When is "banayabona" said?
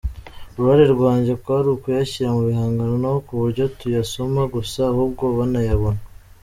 5.37-6.01